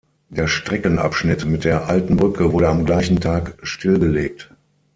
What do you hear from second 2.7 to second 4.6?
gleichen Tag stillgelegt.